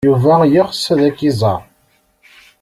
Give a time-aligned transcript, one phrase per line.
[0.07, 1.61] Yuba yeɣs ad k-iẓer.